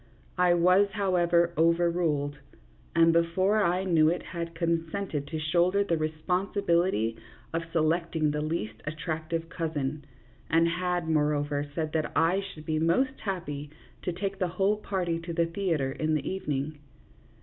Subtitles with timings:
[0.39, 2.39] I was, how ever, overruled,
[2.95, 7.17] and before I knew it had consented to shoulder the responsibility
[7.53, 10.03] of selecting the least attractive cousin,
[10.49, 13.69] and had, moreover, said that I should be most happy
[14.01, 16.79] to take the whole party to the theatre in the evening.